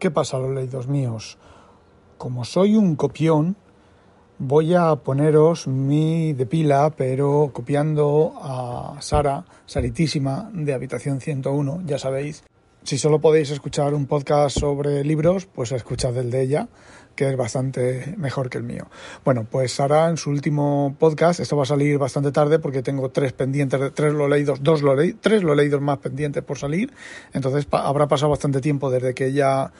[0.00, 1.36] ¿Qué pasa, los leídos míos?
[2.16, 3.54] Como soy un copión,
[4.38, 11.98] voy a poneros mi de pila, pero copiando a Sara, Saritísima, de Habitación 101, ya
[11.98, 12.42] sabéis.
[12.82, 16.68] Si solo podéis escuchar un podcast sobre libros, pues escuchad el de ella,
[17.14, 18.88] que es bastante mejor que el mío.
[19.22, 23.10] Bueno, pues Sara en su último podcast, esto va a salir bastante tarde porque tengo
[23.10, 26.90] tres pendientes, tres lo leídos, dos lo leí, tres lo leídos más pendientes por salir,
[27.34, 29.72] entonces habrá pasado bastante tiempo desde que ella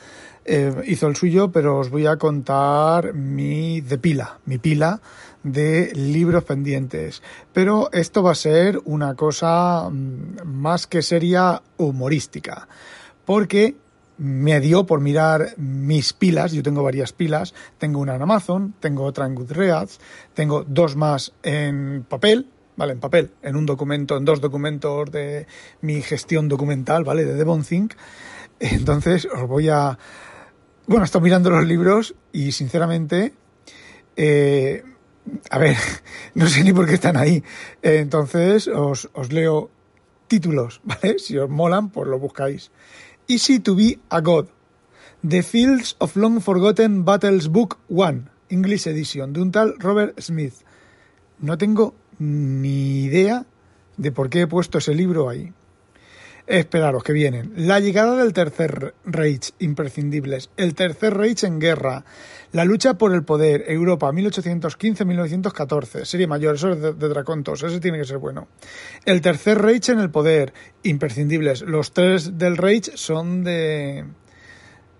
[0.44, 5.00] eh, hizo el suyo, pero os voy a contar mi de pila, mi pila
[5.42, 7.22] de libros pendientes.
[7.52, 12.68] Pero esto va a ser una cosa mm, más que seria humorística,
[13.24, 13.76] porque
[14.18, 19.04] me dio por mirar mis pilas, yo tengo varias pilas, tengo una en Amazon, tengo
[19.04, 19.98] otra en Goodreads,
[20.34, 22.46] tengo dos más en papel,
[22.76, 22.92] ¿vale?
[22.92, 25.46] En papel, en un documento, en dos documentos de
[25.80, 27.24] mi gestión documental, ¿vale?
[27.24, 27.94] De Devonthink.
[28.58, 29.98] Entonces os voy a...
[30.86, 33.32] Bueno, estoy mirando los libros y sinceramente...
[34.16, 34.84] Eh,
[35.50, 35.76] a ver,
[36.34, 37.42] no sé ni por qué están ahí.
[37.82, 39.70] Entonces os, os leo
[40.28, 41.18] títulos, ¿vale?
[41.18, 42.70] Si os molan, pues lo buscáis.
[43.28, 44.46] Easy to be a God.
[45.26, 50.54] The Fields of Long Forgotten Battles Book 1, English Edition, de un tal Robert Smith.
[51.40, 53.44] No tengo ni idea
[53.96, 55.52] de por qué he puesto ese libro ahí.
[56.50, 57.52] Esperaros que vienen.
[57.54, 60.50] La llegada del Tercer Reich, imprescindibles.
[60.56, 62.04] El Tercer Reich en guerra.
[62.50, 63.66] La lucha por el poder.
[63.68, 66.04] Europa, 1815-1914.
[66.04, 67.62] Serie mayor, eso es de, de, Dracontos.
[67.62, 68.48] Ese tiene que ser bueno.
[69.04, 70.52] El Tercer Reich en el poder.
[70.82, 71.62] Imprescindibles.
[71.62, 74.06] Los tres del Reich son de.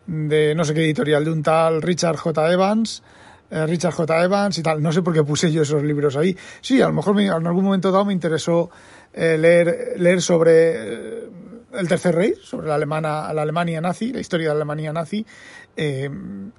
[0.07, 2.53] de no sé qué editorial, de un tal Richard J.
[2.53, 3.03] Evans.
[3.51, 4.23] Eh, Richard J.
[4.25, 4.81] Evans y tal.
[4.81, 6.37] No sé por qué puse yo esos libros ahí.
[6.61, 8.71] Sí, a lo mejor me, en algún momento dado me interesó
[9.13, 11.29] eh, leer, leer sobre eh,
[11.73, 15.25] el Tercer Rey, sobre la, alemana, la Alemania nazi, la historia de la Alemania nazi,
[15.77, 16.11] eh,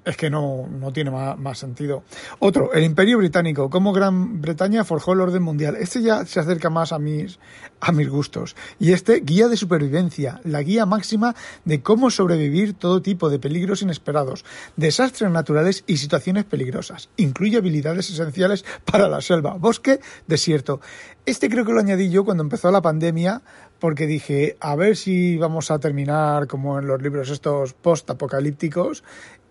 [0.04, 2.02] es que no, no tiene más, más, sentido.
[2.38, 5.76] Otro, el Imperio Británico, cómo Gran Bretaña forjó el orden mundial.
[5.76, 7.38] Este ya se acerca más a mis,
[7.80, 8.56] a mis gustos.
[8.78, 11.34] Y este, Guía de Supervivencia, la guía máxima
[11.64, 14.44] de cómo sobrevivir todo tipo de peligros inesperados,
[14.76, 17.10] desastres naturales y situaciones peligrosas.
[17.16, 20.80] Incluye habilidades esenciales para la selva, bosque, desierto.
[21.26, 23.42] Este creo que lo añadí yo cuando empezó la pandemia
[23.82, 29.02] porque dije, a ver si vamos a terminar como en los libros estos post-apocalípticos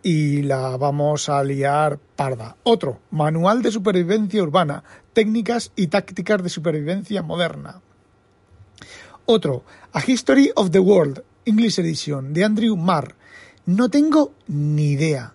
[0.03, 2.56] y la vamos a liar parda.
[2.64, 7.81] Otro, Manual de Supervivencia Urbana, Técnicas y Tácticas de Supervivencia Moderna.
[9.25, 13.16] Otro, A History of the World, English Edition, de Andrew Marr.
[13.66, 15.34] No tengo ni idea,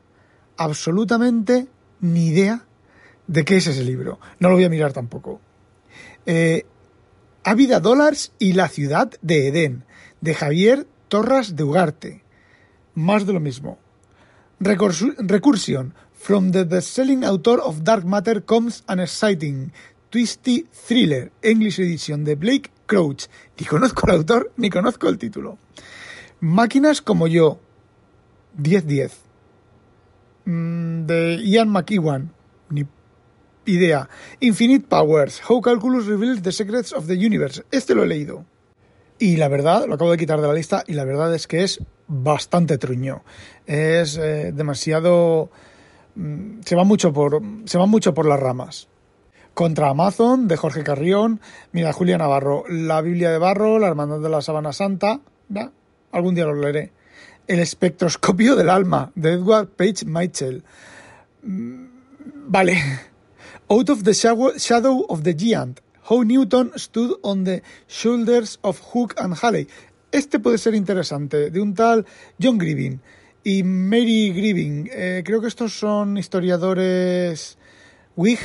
[0.56, 1.66] absolutamente
[2.00, 2.64] ni idea
[3.26, 4.20] de qué es ese libro.
[4.38, 5.42] No lo voy a mirar tampoco.
[6.24, 6.64] Eh,
[7.46, 9.84] Ávida Dollars y la ciudad de Edén,
[10.20, 12.24] de Javier Torras de Ugarte.
[12.96, 13.78] Más de lo mismo.
[14.58, 19.70] Recursion, from the best-selling author of Dark Matter comes an exciting,
[20.10, 23.26] twisty thriller, English edition de Blake Crouch.
[23.60, 25.56] Ni conozco el autor, ni conozco el título.
[26.40, 27.60] Máquinas como yo,
[28.58, 29.12] 10-10.
[31.06, 32.32] De Ian McEwan,
[33.66, 34.08] idea.
[34.40, 37.62] Infinite Powers, How Calculus Reveals the Secrets of the Universe.
[37.70, 38.44] Este lo he leído.
[39.18, 41.64] Y la verdad, lo acabo de quitar de la lista, y la verdad es que
[41.64, 43.22] es bastante truño.
[43.66, 45.50] Es eh, demasiado.
[46.14, 47.40] Mm, se va mucho por.
[47.64, 48.88] Se va mucho por las ramas.
[49.54, 51.40] Contra Amazon, de Jorge Carrión.
[51.72, 52.64] Mira, Julia Navarro.
[52.68, 55.20] La Biblia de Barro, La Hermandad de la Sabana Santa.
[55.54, 55.72] ¿Va?
[56.12, 56.92] Algún día lo leeré.
[57.46, 60.62] El espectroscopio del alma, de Edward Page Mitchell.
[61.42, 61.86] Mm,
[62.48, 62.76] vale.
[63.68, 69.14] Out of the shadow of the giant, How Newton stood on the shoulders of Hook
[69.18, 69.66] and Halley.
[70.12, 72.06] Este puede ser interesante, de un tal
[72.38, 73.00] John Grieving
[73.42, 74.88] y Mary Grieving.
[74.92, 77.58] Eh, creo que estos son historiadores
[78.14, 78.38] Whig,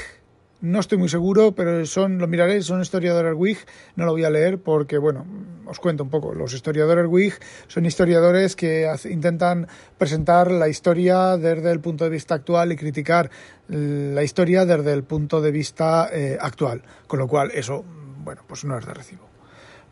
[0.61, 3.57] no estoy muy seguro, pero son, lo miraré, son historiadores Whig,
[3.95, 5.25] no lo voy a leer porque, bueno,
[5.65, 6.33] os cuento un poco.
[6.33, 7.33] Los historiadores Whig
[7.67, 9.67] son historiadores que intentan
[9.97, 13.29] presentar la historia desde el punto de vista actual y criticar
[13.67, 16.83] la historia desde el punto de vista eh, actual.
[17.07, 17.83] Con lo cual, eso,
[18.23, 19.27] bueno, pues no es de recibo.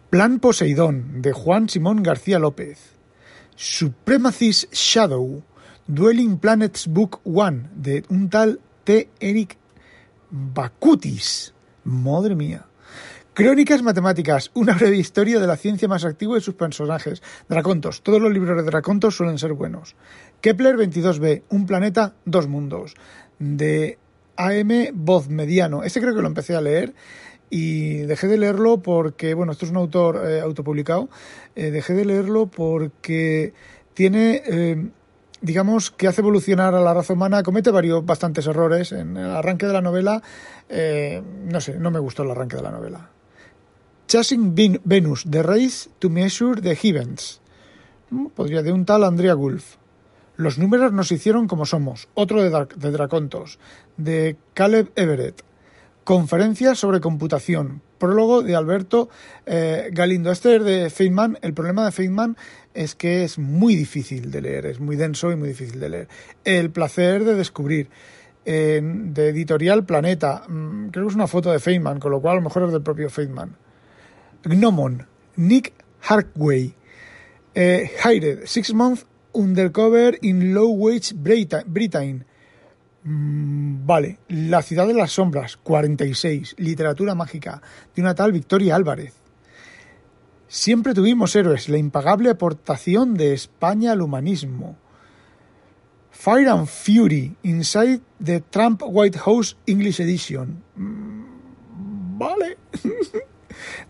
[0.09, 2.95] Plan Poseidón, de Juan Simón García López.
[3.55, 5.43] Supremacist Shadow,
[5.87, 9.09] Dwelling Planets Book One de un tal T.
[9.19, 9.58] Eric
[10.29, 11.53] Bakutis.
[11.83, 12.65] Madre mía.
[13.33, 17.21] Crónicas matemáticas, una breve historia de la ciencia más activa y sus personajes.
[17.47, 19.95] Dracontos, todos los libros de Dracontos suelen ser buenos.
[20.41, 22.95] Kepler 22b, un planeta, dos mundos.
[23.39, 23.97] De
[24.35, 25.83] AM Voz Mediano.
[25.83, 26.93] Este creo que lo empecé a leer
[27.49, 31.09] y dejé de leerlo porque, bueno, esto es un autor eh, autopublicado,
[31.55, 33.53] eh, dejé de leerlo porque
[33.93, 34.89] tiene, eh,
[35.41, 38.91] digamos, que hace evolucionar a la raza humana, comete varios, bastantes errores.
[38.91, 40.21] En el arranque de la novela,
[41.45, 43.09] no sé, no me gustó el arranque de la novela.
[44.09, 47.41] Chasing Venus, The Race to Measure the Heavens.
[48.09, 49.75] Mm, podría de un tal Andrea Gulf.
[50.35, 52.07] Los números nos hicieron como somos.
[52.15, 53.59] Otro de, de Dracontos,
[53.97, 55.43] de Caleb Everett.
[56.09, 57.83] Conferencia sobre computación.
[57.99, 59.09] Prólogo de Alberto
[59.45, 60.31] eh, Galindo.
[60.31, 61.37] Este es de Feynman.
[61.43, 62.35] El problema de Feynman
[62.73, 66.07] es que es muy difícil de leer, es muy denso y muy difícil de leer.
[66.43, 67.91] El placer de descubrir.
[68.43, 70.45] de editorial Planeta.
[70.47, 72.71] Mm, creo que es una foto de Feynman, con lo cual a lo mejor es
[72.71, 73.55] del propio Feynman.
[74.45, 75.05] Gnomon.
[75.35, 76.73] Nick Harkway.
[77.53, 78.47] Eh, Hired.
[78.47, 82.25] Six Months Undercover in Low Wage Britain.
[83.09, 87.59] Mm, vale, La ciudad de las sombras, 46, literatura mágica,
[87.95, 89.15] de una tal Victoria Álvarez.
[90.47, 94.77] Siempre tuvimos héroes, la impagable aportación de España al humanismo.
[96.11, 100.63] Fire and Fury, Inside the Trump White House English Edition.
[100.75, 102.57] Mm, vale.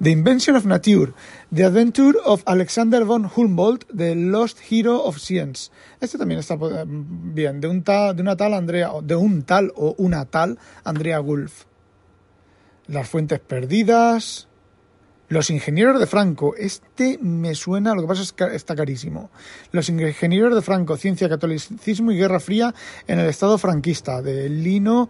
[0.02, 1.14] The Invention of Nature,
[1.54, 5.72] The Adventure of Alexander von Humboldt, The Lost Hero of Science.
[6.00, 9.72] Este también está eh, bien, de, un tal, de una tal Andrea, de un tal
[9.76, 11.66] o una tal Andrea Gulf.
[12.88, 14.48] Las fuentes perdidas.
[15.30, 16.56] Los ingenieros de Franco.
[16.58, 19.30] Este me suena, lo que pasa es que está carísimo.
[19.72, 22.74] Los ingenieros de Franco, ciencia, catolicismo y guerra fría
[23.06, 25.08] en el estado franquista, de Lino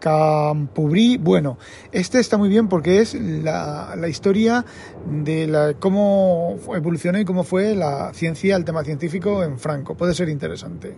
[0.00, 1.58] Campubrí, bueno,
[1.92, 4.64] este está muy bien porque es la, historia
[5.06, 9.94] de la, cómo evolucionó y cómo fue la ciencia, el tema científico en Franco.
[9.94, 10.96] Puede ser interesante.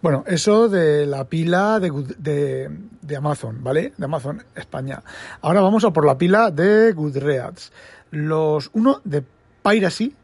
[0.00, 2.70] Bueno, eso de la pila de,
[3.00, 3.92] de, Amazon, ¿vale?
[3.96, 5.02] De Amazon España.
[5.40, 7.72] Ahora vamos a por la pila de Goodreads.
[8.10, 9.24] Los, uno de
[9.68, 10.14] Piracy,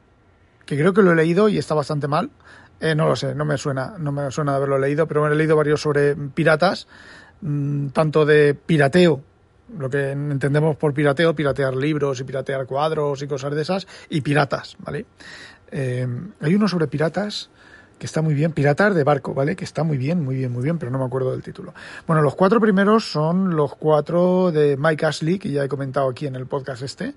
[0.66, 2.30] que creo que lo he leído y está bastante mal.
[2.78, 5.34] Eh, no lo sé, no me suena, no me suena de haberlo leído, pero he
[5.34, 6.86] leído varios sobre piratas
[7.42, 9.22] Mm, tanto de pirateo,
[9.78, 14.20] lo que entendemos por pirateo, piratear libros y piratear cuadros y cosas de esas, y
[14.20, 15.06] piratas, ¿vale?
[15.70, 16.06] Eh,
[16.40, 17.50] hay uno sobre piratas
[17.98, 19.54] que está muy bien, Piratas de barco, ¿vale?
[19.54, 21.74] Que está muy bien, muy bien, muy bien, pero no me acuerdo del título.
[22.06, 26.26] Bueno, los cuatro primeros son los cuatro de Mike Ashley, que ya he comentado aquí
[26.26, 27.12] en el podcast este,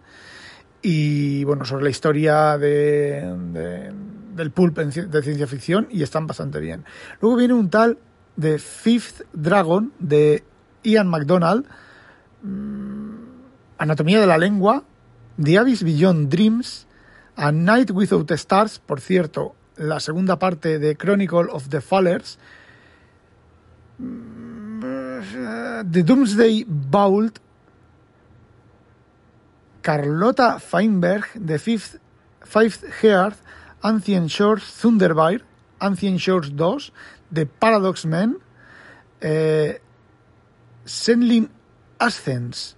[0.81, 3.93] y bueno, sobre la historia de,
[4.35, 6.83] del pulp de ciencia ficción, y están bastante bien.
[7.21, 7.97] Luego viene un tal
[8.39, 10.43] The Fifth Dragon de
[10.83, 11.65] Ian MacDonald,
[12.41, 13.13] mm,
[13.77, 14.83] Anatomía de la Lengua,
[15.37, 16.87] The Abyss Beyond Dreams,
[17.35, 22.37] A Night Without Stars, por cierto, la segunda parte de Chronicle of the Fallers,
[23.99, 27.39] mm, The Doomsday Vault,
[29.81, 31.99] Carlota Feinberg, The Fifth,
[32.43, 33.35] Fifth Heart,
[33.83, 35.43] Ancient Shores, Thunderbird,
[35.81, 36.91] Ancient Shores 2,
[37.33, 38.37] The Paradox Man,
[39.21, 39.79] eh,
[40.85, 41.49] Senlin
[41.97, 42.75] Ascens,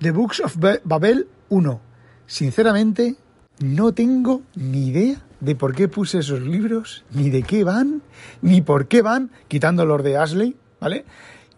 [0.00, 1.80] The Books of Babel 1.
[2.26, 3.16] Sinceramente,
[3.60, 8.02] no tengo ni idea de por qué puse esos libros, ni de qué van,
[8.42, 11.04] ni por qué van, quitando los de Ashley, ¿vale?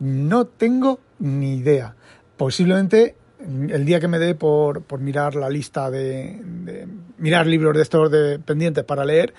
[0.01, 1.95] No tengo ni idea.
[2.37, 3.17] Posiblemente
[3.47, 6.87] el día que me dé por, mirar la lista de,
[7.19, 9.35] mirar libros de estos de pendientes para leer,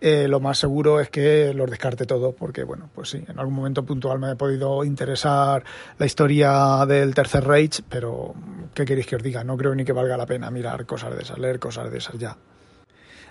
[0.00, 3.54] eh, lo más seguro es que los descarte todos, porque bueno, pues sí, en algún
[3.54, 5.64] momento puntual me ha podido interesar
[5.98, 8.34] la historia del Tercer Reich, pero
[8.74, 9.44] ¿qué queréis que os diga?
[9.44, 12.18] No creo ni que valga la pena mirar cosas de esas, leer cosas de esas
[12.18, 12.36] ya.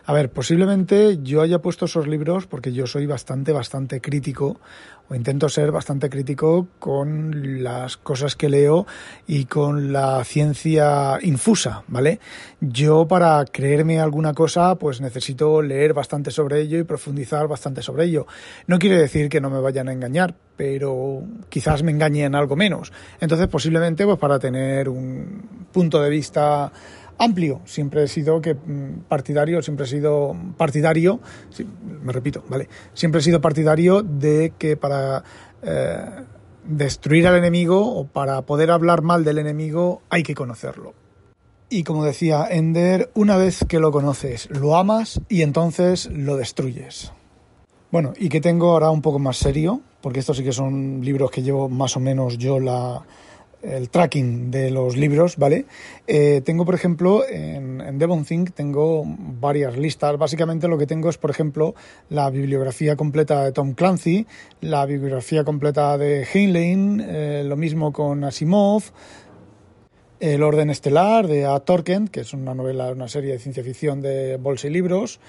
[0.06, 4.60] A ver, posiblemente yo haya puesto esos libros porque yo soy bastante, bastante crítico,
[5.12, 8.88] o intento ser bastante crítico con las cosas que leo
[9.28, 12.20] y con la ciencia infusa, ¿vale?
[12.62, 18.06] Yo para creerme alguna cosa, pues necesito leer bastante sobre ello y profundizar bastante sobre
[18.06, 18.26] ello.
[18.68, 22.94] No quiere decir que no me vayan a engañar, pero quizás me engañen algo menos.
[23.20, 26.72] Entonces, posiblemente, pues para tener un punto de vista
[27.22, 27.62] amplio.
[27.66, 31.20] Siempre he sido que mm, partidario, siempre he sido partidario,
[32.04, 32.68] me repito, ¿vale?
[32.94, 35.24] Siempre he sido partidario de que para
[35.62, 36.06] eh,
[36.66, 40.94] destruir al enemigo o para poder hablar mal del enemigo hay que conocerlo.
[41.70, 47.14] Y como decía Ender, una vez que lo conoces, lo amas y entonces lo destruyes.
[47.92, 51.32] Bueno, y que tengo ahora un poco más serio, porque estos sí que son libros
[51.32, 53.04] que llevo más o menos yo la,
[53.62, 55.66] el tracking de los libros, ¿vale?
[56.08, 60.18] Eh, tengo, por ejemplo, en, en DevonThink tengo varias listas.
[60.18, 61.76] Básicamente lo que tengo es, por ejemplo,
[62.10, 64.26] la bibliografía completa de Tom Clancy,
[64.62, 68.84] la bibliografía completa de Heinlein, eh, lo mismo con Asimov,
[70.20, 71.60] El orden estelar de A.
[71.62, 75.20] Torkent, que es una novela, una serie de ciencia ficción de bolsa y libros,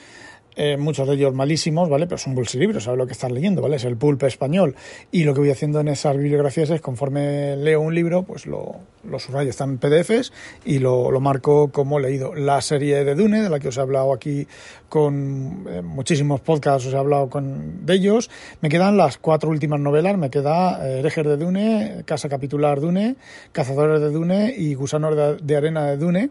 [0.57, 2.07] eh, muchos de ellos malísimos, ¿vale?
[2.07, 3.77] Pero son bolsilibros, sabes lo que estás leyendo, ¿vale?
[3.77, 4.77] Es el pulp español.
[5.11, 8.77] Y lo que voy haciendo en esas bibliografías es, conforme leo un libro, pues lo,
[9.09, 10.33] lo subrayo, están en PDFs
[10.65, 12.35] y lo, lo, marco como leído.
[12.35, 14.47] La serie de Dune, de la que os he hablado aquí
[14.89, 18.31] con eh, muchísimos podcasts, os he hablado con, de ellos.
[18.61, 23.17] Me quedan las cuatro últimas novelas, me queda eh, de Dune, Casa Capitular Dune,
[23.53, 26.31] Cazadores de Dune y Gusanos de Arena de Dune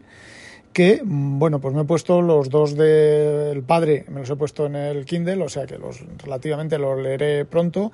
[0.74, 4.76] que, bueno, pues me he puesto los dos del padre, me los he puesto en
[4.76, 7.92] el Kindle, o sea que los relativamente los leeré pronto,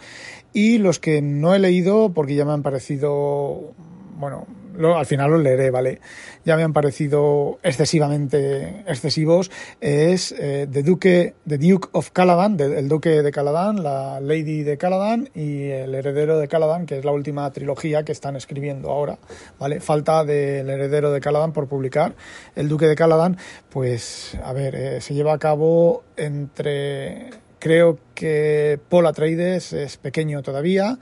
[0.54, 3.74] y los que no he leído porque ya me han parecido,
[4.18, 4.46] bueno,
[4.78, 6.00] lo, al final los leeré, ¿vale?
[6.46, 12.88] Ya me han parecido excesivamente excesivos, es eh, The, Duke, The Duke of Caladan, el
[12.88, 17.12] Duque de Caladan, la Lady de Caladan y el Heredero de Caladan, que es la
[17.12, 19.18] última trilogía que están escribiendo ahora,
[19.60, 19.80] ¿vale?
[19.80, 22.16] Falta del Heredero de Caladan por publicar.
[22.56, 23.38] El Duque de Caladan,
[23.70, 27.32] pues, a ver, eh, se lleva a cabo entre...
[27.60, 31.00] Creo que Paul Atreides es pequeño todavía,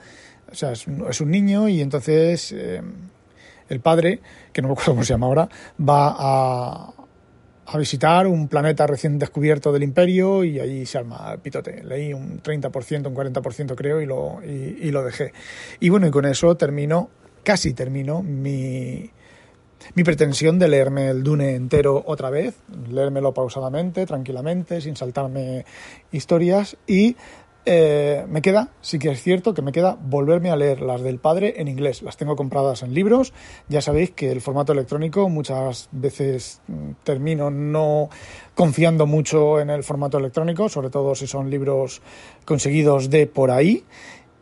[0.50, 2.54] o sea, es un, es un niño y entonces...
[2.54, 2.82] Eh,
[3.70, 4.22] el padre,
[4.54, 6.94] que no me acuerdo cómo se llama ahora, va a,
[7.68, 11.84] a visitar un planeta recién descubierto del imperio y allí se arma el pitote.
[11.84, 15.34] Leí un 30%, un 40% creo y lo, y, lo dejé.
[15.80, 17.10] Y bueno, y con eso termino,
[17.44, 19.10] casi termino mi,
[19.96, 22.56] mi pretensión de leerme el Dune entero otra vez,
[22.92, 25.66] leérmelo pausadamente, tranquilamente, sin saltarme
[26.12, 27.16] historias y
[27.68, 31.18] eh, me queda, sí que es cierto que me queda volverme a leer las del
[31.18, 32.04] padre en inglés.
[32.04, 33.34] Las tengo compradas en libros.
[33.70, 38.10] Ya sabéis que el formato electrónico muchas veces mm, termino no
[38.54, 42.02] confiando mucho en el formato electrónico, sobre todo si son libros
[42.46, 43.84] conseguidos de por ahí.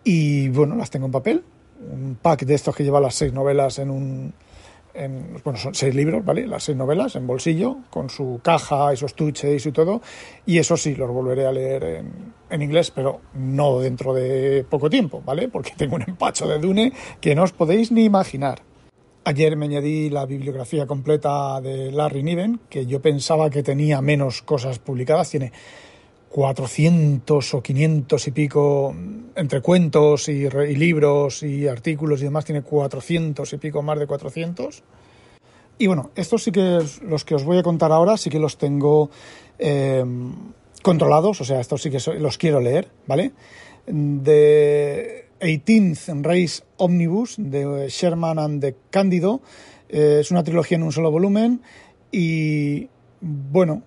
[0.04, 1.44] Y bueno, las tengo en papel.
[1.80, 4.34] Un pack de estos que lleva las seis novelas en un,
[4.94, 6.48] en, bueno, son seis libros, ¿vale?
[6.48, 10.02] Las seis novelas en bolsillo, con su caja y sus estuches y todo.
[10.46, 14.90] Y eso sí, los volveré a leer en, en, inglés, pero no dentro de poco
[14.90, 15.48] tiempo, ¿vale?
[15.48, 18.62] Porque tengo un empacho de Dune que no os podéis ni imaginar.
[19.26, 24.42] Ayer me añadí la bibliografía completa de Larry Niven, que yo pensaba que tenía menos
[24.42, 25.30] cosas publicadas.
[25.30, 25.54] Tiene
[26.34, 28.96] 400 o 500 y pico
[29.36, 34.82] entre cuentos y, libros y artículos y demás, tiene 400 y pico, más de 400.
[35.78, 38.58] Y bueno, estos sí que los que os voy a contar ahora sí que los
[38.58, 39.12] tengo
[39.60, 40.04] eh,
[40.82, 43.34] controlados, o sea, estos sí que los quiero leer, ¿vale?
[43.86, 49.42] De 18th Race Omnibus de Sherman and de Cándido,
[49.88, 51.62] eh, es una trilogía en un solo volumen
[52.12, 52.90] y
[53.22, 53.84] bueno,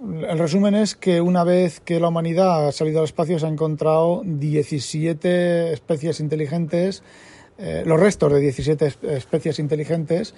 [0.00, 3.48] el resumen es que una vez que la humanidad ha salido al espacio se ha
[3.48, 7.02] encontrado 17 especies inteligentes,
[7.58, 10.34] eh, los restos de 17 especies inteligentes.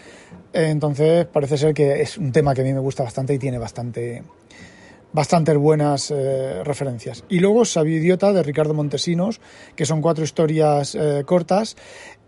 [0.53, 3.59] Entonces parece ser que es un tema que a mí me gusta bastante y tiene
[3.59, 4.25] bastante,
[5.13, 7.25] bastantes buenas eh, referencias.
[7.29, 9.41] Y luego Sabio Idiota de Ricardo Montesinos,
[9.77, 11.77] que son cuatro historias eh, cortas.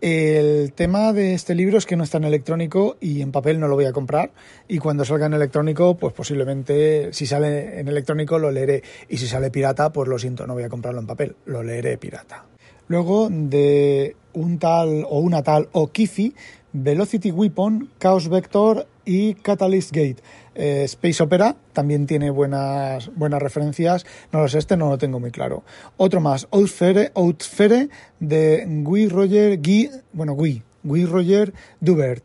[0.01, 3.67] El tema de este libro es que no está en electrónico y en papel no
[3.67, 4.31] lo voy a comprar.
[4.67, 8.83] Y cuando salga en electrónico, pues posiblemente si sale en electrónico lo leeré.
[9.09, 11.97] Y si sale pirata, pues lo siento, no voy a comprarlo en papel, lo leeré
[11.97, 12.45] pirata.
[12.87, 16.35] Luego de un tal o una tal Okifi,
[16.73, 20.17] Velocity Weapon, Chaos Vector y Catalyst Gate.
[20.55, 24.05] Eh, Space Opera también tiene buenas, buenas referencias.
[24.31, 25.63] No lo sé, este no lo tengo muy claro.
[25.97, 32.23] Otro más, Outfere, Outfere de Guy Roger, Guy, bueno, Guy, Guy Roger Dubert.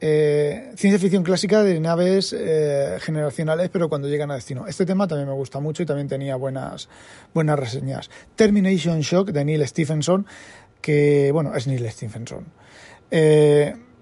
[0.00, 4.66] Eh, ciencia ficción clásica de naves eh, generacionales, pero cuando llegan a destino.
[4.66, 6.88] Este tema también me gusta mucho y también tenía buenas,
[7.32, 8.10] buenas reseñas.
[8.36, 10.26] Termination Shock de Neil Stephenson,
[10.80, 12.44] que, bueno, es Neil Stephenson.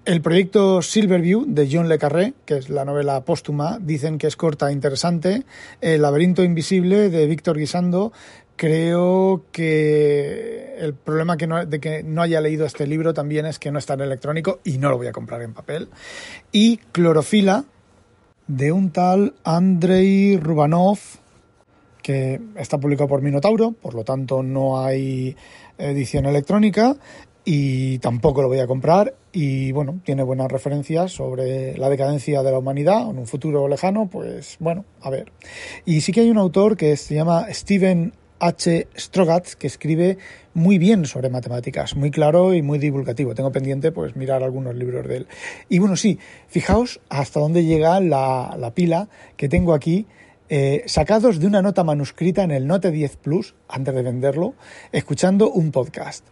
[0.05, 4.35] El proyecto Silverview de John Le Carré, que es la novela póstuma, dicen que es
[4.35, 5.43] corta e interesante.
[5.79, 8.11] El laberinto invisible de Víctor Guisando,
[8.57, 13.79] creo que el problema de que no haya leído este libro también es que no
[13.79, 15.89] está en electrónico y no lo voy a comprar en papel.
[16.51, 17.63] Y Clorofila
[18.47, 20.99] de un tal Andrei Rubanov,
[22.01, 25.37] que está publicado por Minotauro, por lo tanto no hay
[25.77, 26.97] edición electrónica
[27.45, 32.51] y tampoco lo voy a comprar y bueno, tiene buenas referencias sobre la decadencia de
[32.51, 35.31] la humanidad en un futuro lejano, pues bueno, a ver.
[35.85, 38.87] Y sí que hay un autor que se llama Steven H.
[38.97, 40.17] Strogatz que escribe
[40.53, 43.33] muy bien sobre matemáticas, muy claro y muy divulgativo.
[43.33, 45.27] Tengo pendiente pues mirar algunos libros de él.
[45.69, 50.07] Y bueno, sí, fijaos hasta dónde llega la, la pila que tengo aquí
[50.49, 54.55] eh, sacados de una nota manuscrita en el Note 10 Plus, antes de venderlo,
[54.91, 56.25] escuchando un podcast.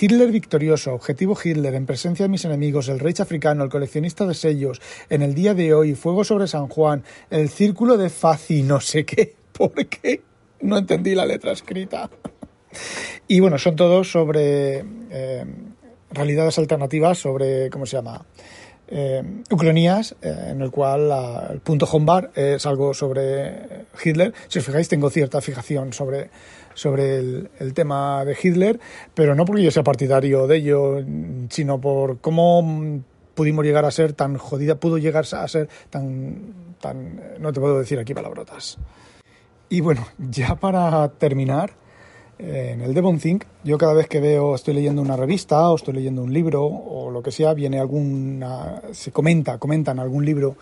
[0.00, 4.34] Hitler victorioso, objetivo Hitler, en presencia de mis enemigos, el Reich africano, el coleccionista de
[4.34, 4.80] sellos,
[5.10, 9.04] en el día de hoy, fuego sobre San Juan, el círculo de Fazi, no sé
[9.04, 10.22] qué, ¿por qué?
[10.60, 12.10] No entendí la letra escrita.
[13.28, 15.44] Y bueno, son todos sobre eh,
[16.10, 18.24] realidades alternativas, sobre, ¿cómo se llama?
[18.88, 21.12] Eh, eh, en el cual
[21.50, 24.32] el punto Hombar es algo sobre Hitler.
[24.48, 26.30] Si os fijáis, tengo cierta fijación sobre,
[26.74, 28.78] sobre el, tema de Hitler,
[29.14, 31.04] pero no porque yo sea partidario de ello,
[31.50, 33.02] sino por cómo
[33.34, 37.78] pudimos llegar a ser tan jodida, pudo llegar a ser tan, tan, no te puedo
[37.78, 38.78] decir aquí palabrotas.
[39.68, 41.72] Y bueno, ya para terminar,
[42.38, 45.94] en el Devon Think, yo cada vez que veo, estoy leyendo una revista o estoy
[45.94, 50.56] leyendo un libro o lo que sea, viene alguna, se comenta, comentan algún libro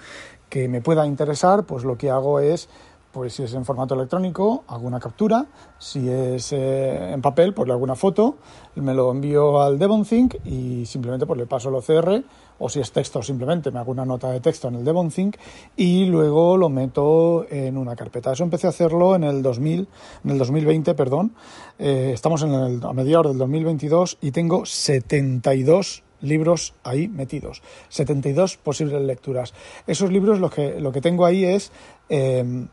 [0.48, 2.68] que me pueda interesar, pues lo que hago es
[3.14, 5.46] pues si es en formato electrónico, hago una captura,
[5.78, 8.38] si es eh, en papel, pues le hago una foto,
[8.74, 12.24] me lo envío al DevonThink y simplemente pues le paso el OCR,
[12.58, 15.36] o si es texto simplemente me hago una nota de texto en el DevonThink
[15.76, 18.32] y luego lo meto en una carpeta.
[18.32, 19.88] Eso empecé a hacerlo en el 2000,
[20.24, 21.34] en el 2020, perdón.
[21.78, 28.56] Eh, estamos en el, a mediados del 2022 y tengo 72 libros ahí metidos, 72
[28.56, 29.52] posibles lecturas.
[29.86, 31.72] Esos libros lo que, lo que tengo ahí es...
[32.08, 32.66] Eh,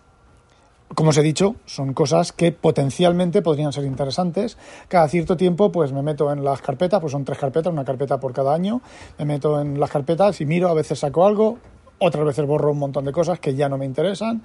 [0.95, 4.57] como os he dicho, son cosas que potencialmente podrían ser interesantes.
[4.88, 8.19] Cada cierto tiempo, pues me meto en las carpetas, pues son tres carpetas, una carpeta
[8.19, 8.81] por cada año.
[9.17, 11.60] Me meto en las carpetas y miro, a veces saco algo,
[12.00, 14.43] otras veces borro un montón de cosas que ya no me interesan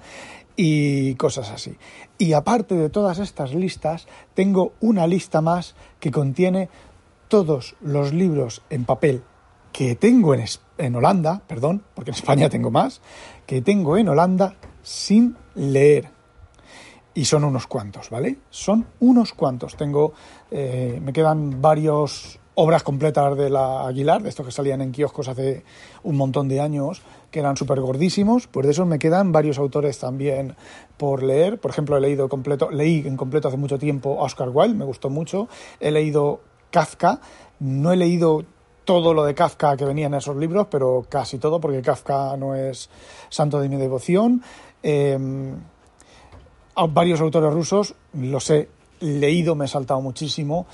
[0.55, 1.75] y cosas así.
[2.17, 6.69] Y aparte de todas estas listas, tengo una lista más que contiene
[7.27, 9.23] todos los libros en papel
[9.73, 10.43] que tengo en,
[10.77, 13.01] en Holanda, perdón, porque en España tengo más,
[13.45, 16.16] que tengo en Holanda sin leer
[17.17, 18.37] y son unos cuantos, ¿vale?
[18.51, 19.75] Son unos cuantos.
[19.75, 20.13] Tengo,
[20.51, 25.27] eh, me quedan varios obras completas de la Aguilar, de estos que salían en kioscos
[25.27, 25.63] hace
[26.03, 27.01] un montón de años,
[27.31, 30.55] que eran súper gordísimos, pues de esos me quedan varios autores también
[30.97, 31.59] por leer.
[31.59, 35.09] Por ejemplo, he leído completo, leí en completo hace mucho tiempo Oscar Wilde, me gustó
[35.09, 35.47] mucho.
[35.79, 37.19] He leído Kafka,
[37.59, 38.45] no he leído
[38.85, 42.53] todo lo de Kafka que venía en esos libros, pero casi todo, porque Kafka no
[42.53, 42.91] es
[43.29, 44.43] santo de mi devoción.
[44.83, 45.17] Eh,
[46.85, 50.67] varios autores rusos, los he leído, me he saltado muchísimo.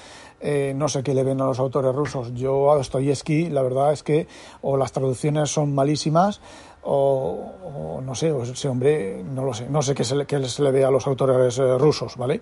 [0.46, 2.34] Eh, no sé qué le ven a los autores rusos.
[2.34, 4.28] Yo a Dostoyevsky, la verdad es que
[4.62, 6.42] o las traducciones son malísimas
[6.86, 10.62] o, no sé, o ese hombre, no lo sé, no sé qué se le, se
[10.62, 12.42] le ve a los autores eh, rusos, ¿vale?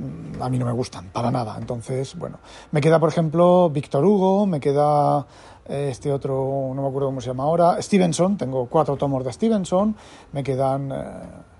[0.00, 1.56] Mm, a mí no me gustan, para nada.
[1.56, 2.40] Entonces, bueno,
[2.72, 5.24] me queda, por ejemplo, Víctor Hugo, me queda
[5.68, 9.32] eh, este otro, no me acuerdo cómo se llama ahora, Stevenson, tengo cuatro tomos de
[9.32, 9.94] Stevenson,
[10.32, 11.54] me quedan...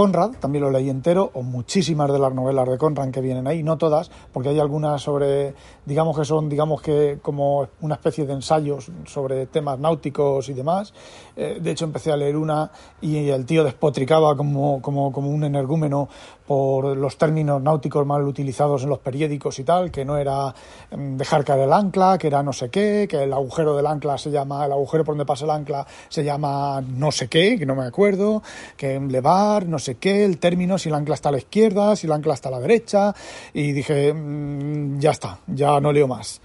[0.00, 3.62] Conrad, también lo leí entero, o muchísimas de las novelas de Conrad que vienen ahí,
[3.62, 5.52] no todas, porque hay algunas sobre,
[5.84, 10.94] digamos que son, digamos que como una especie de ensayos sobre temas náuticos y demás.
[11.36, 12.70] Eh, de hecho, empecé a leer una
[13.02, 16.08] y el tío despotricaba como, como, como un energúmeno
[16.50, 20.52] por los términos náuticos mal utilizados en los periódicos y tal, que no era
[20.90, 24.18] em, dejar caer el ancla, que era no sé qué, que el agujero del ancla
[24.18, 27.64] se llama, el agujero por donde pasa el ancla se llama no sé qué, que
[27.64, 28.42] no me acuerdo,
[28.76, 32.08] que levar, no sé qué, el término, si el ancla está a la izquierda, si
[32.08, 33.14] el ancla está a la derecha,
[33.54, 36.40] y dije, mm, ya está, ya no leo más.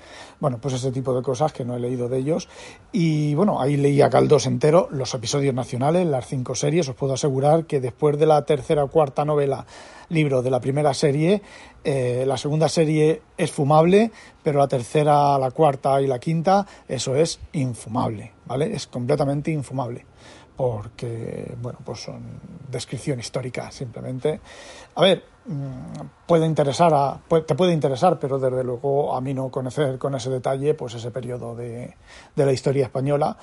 [0.45, 2.47] Bueno, pues ese tipo de cosas que no he leído de ellos.
[2.91, 6.88] Y bueno, ahí leía Caldos entero, los episodios nacionales, las cinco series.
[6.88, 9.65] Os puedo asegurar que después de la tercera o cuarta novela,
[10.10, 11.41] libro de la primera serie,
[11.84, 14.12] eh, la segunda serie es fumable,
[14.43, 18.71] pero la tercera, la cuarta y la quinta, eso es infumable, ¿vale?
[18.75, 20.05] Es completamente infumable
[20.55, 22.21] porque, bueno, pues son
[22.69, 24.39] descripción histórica simplemente.
[24.95, 29.49] A ver, mm, puede interesar, a, te puede interesar, pero desde luego a mí no
[29.49, 31.95] conocer con ese detalle pues ese periodo de,
[32.35, 33.37] de la historia española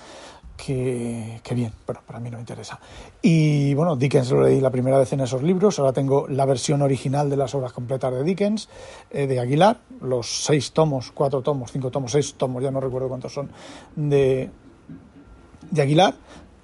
[0.56, 2.78] que, que, bien, pero para mí no me interesa.
[3.20, 6.82] Y bueno, Dickens lo leí la primera vez en esos libros, ahora tengo la versión
[6.82, 8.68] original de las obras completas de Dickens,
[9.10, 13.08] eh, de Aguilar, los seis tomos, cuatro tomos, cinco tomos, seis tomos, ya no recuerdo
[13.08, 13.50] cuántos son,
[13.96, 14.50] de,
[15.70, 16.14] de Aguilar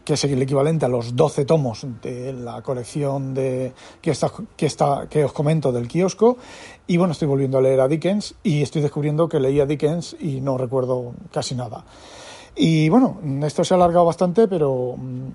[0.09, 4.64] que es el equivalente a los 12 tomos de la colección de que está, que
[4.64, 6.38] está que os comento del kiosco.
[6.87, 10.40] Y bueno estoy volviendo a leer a Dickens y estoy descubriendo que leía Dickens y
[10.40, 11.85] no recuerdo casi nada.
[12.57, 15.29] Y bueno esto se ha alargado bastante pero mm,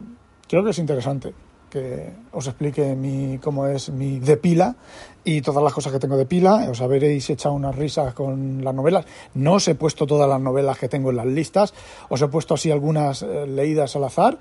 [0.47, 1.35] creo que es interesante
[1.73, 4.75] que os explique mi, cómo es mi de pila
[5.23, 6.67] y todas las cosas que tengo de pila.
[6.69, 9.05] Os habréis echado unas risas con las novelas.
[9.33, 11.73] No os he puesto todas las novelas que tengo en las listas,
[12.09, 14.37] os he puesto así algunas eh, leídas al azar.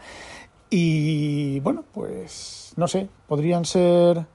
[0.69, 4.27] Y bueno, pues no sé, podrían ser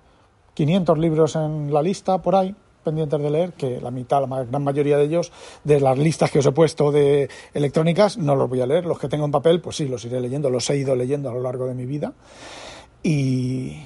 [0.55, 4.63] 500 libros en la lista por ahí pendientes de leer, que la mitad, la gran
[4.63, 5.33] mayoría de ellos,
[5.65, 8.85] de las listas que os he puesto de electrónicas, no los voy a leer.
[8.85, 11.33] Los que tengo en papel, pues sí, los iré leyendo, los he ido leyendo a
[11.33, 12.13] lo largo de mi vida.
[13.07, 13.81] Y,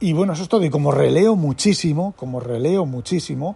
[0.00, 0.64] y bueno, eso es todo.
[0.64, 3.54] Y como releo muchísimo, como releo muchísimo,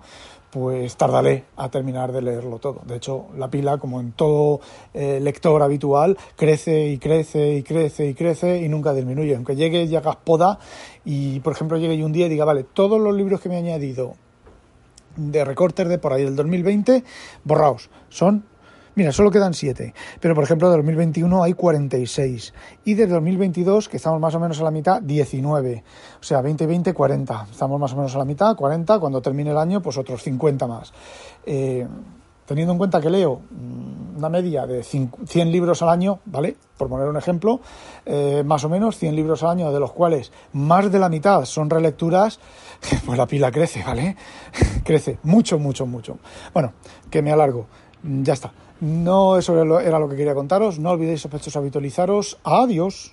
[0.51, 2.83] pues tardaré a terminar de leerlo todo.
[2.87, 4.61] De hecho, la pila, como en todo
[4.95, 9.35] eh, lector habitual, crece y crece y crece y crece y nunca disminuye.
[9.35, 10.61] Aunque llegue y hagas poda
[11.05, 13.57] y, por ejemplo, llegue yo un día y diga, vale, todos los libros que me
[13.57, 14.15] he añadido
[15.17, 17.03] de recortes de por ahí del 2020,
[17.43, 17.91] borraos.
[18.11, 18.45] Son
[18.99, 22.53] Mira, solo quedan 7, pero por ejemplo de 2021 hay 46
[22.85, 25.85] y de 2022, que estamos más o menos a la mitad, 19.
[26.21, 27.47] O sea, 20, 20, 40.
[27.49, 28.99] Estamos más o menos a la mitad, 40.
[28.99, 30.93] Cuando termine el año, pues otros 50 más.
[31.47, 31.87] Eh,
[32.45, 36.57] teniendo en cuenta que leo mm, una media de 100 libros al año, ¿vale?
[36.77, 37.61] Por poner un ejemplo,
[38.05, 41.45] eh, más o menos 100 libros al año, de los cuales más de la mitad
[41.45, 42.41] son relecturas,
[43.07, 44.17] pues la pila crece, ¿vale?
[44.85, 46.19] crece mucho, mucho, mucho.
[46.53, 46.73] Bueno,
[47.09, 47.69] que me alargo.
[48.03, 48.53] Ya está.
[48.81, 50.79] No, eso era lo que quería contaros.
[50.79, 52.39] No olvidéis, sospechosos, habitualizaros.
[52.45, 53.13] Adiós.